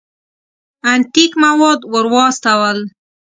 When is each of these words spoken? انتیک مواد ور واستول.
انتیک 0.91 1.31
مواد 1.43 1.79
ور 1.91 2.05
واستول. 2.13 2.77